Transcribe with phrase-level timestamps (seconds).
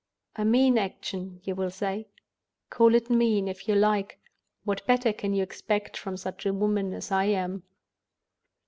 [0.35, 2.07] "A mean action, you will say?
[2.71, 4.19] Call it mean, if you like.
[4.63, 7.61] What better can you expect from such a woman as I am?